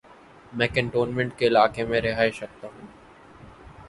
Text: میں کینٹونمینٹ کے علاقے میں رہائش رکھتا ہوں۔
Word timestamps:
میں 0.53 0.67
کینٹونمینٹ 0.67 1.37
کے 1.37 1.47
علاقے 1.47 1.85
میں 1.85 2.01
رہائش 2.01 2.43
رکھتا 2.43 2.67
ہوں۔ 2.67 2.87